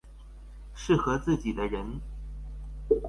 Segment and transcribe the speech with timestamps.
[0.75, 2.01] 適合自己的人